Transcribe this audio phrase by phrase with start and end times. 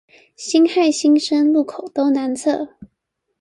[0.35, 2.69] 辛亥新生路口東南側